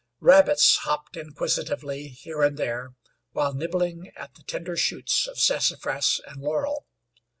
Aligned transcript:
Rabbits 0.19 0.77
hopped 0.77 1.15
inquisitively 1.15 2.07
here 2.07 2.41
and 2.41 2.57
there 2.57 2.95
while 3.33 3.53
nibbling 3.53 4.11
at 4.15 4.33
the 4.33 4.41
tender 4.41 4.75
shoots 4.75 5.27
of 5.27 5.37
sassafras 5.37 6.19
and 6.25 6.41
laurel. 6.41 6.87